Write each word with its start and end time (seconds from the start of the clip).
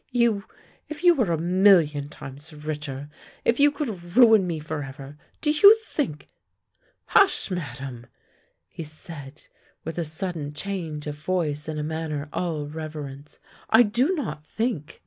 "You! 0.09 0.45
If 0.89 1.03
you 1.03 1.13
were 1.13 1.31
a 1.31 1.37
million 1.37 2.09
times 2.09 2.51
richer, 2.55 3.07
if 3.45 3.59
you 3.59 3.69
could 3.69 4.15
ruin 4.17 4.47
me 4.47 4.57
forever, 4.59 5.15
do 5.41 5.51
you 5.51 5.75
think 5.77 6.27
""Hush, 7.15 7.51
Madame!" 7.51 8.07
he 8.67 8.83
said, 8.83 9.43
with 9.83 9.99
a 9.99 10.03
sudden 10.03 10.55
change 10.55 11.05
of 11.05 11.17
voice 11.17 11.67
and 11.67 11.79
a 11.79 11.83
manner 11.83 12.29
all 12.33 12.65
reverence." 12.65 13.37
I 13.69 13.83
do 13.83 14.15
not 14.15 14.43
think. 14.43 14.99